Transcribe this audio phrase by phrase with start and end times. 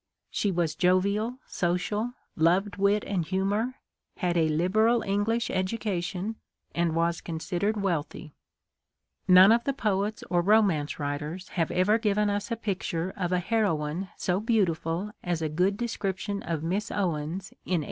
[0.31, 3.75] She was jovial, social, loved wit and humor,
[4.17, 6.37] had a liberal English educa tion,
[6.73, 8.33] and was considered wealthy.
[9.27, 13.31] None of the poets or romance writers have ever given us a pict ure of
[13.31, 17.79] a heroine so beautiful as a good description of Miss Owens in 1836 would be."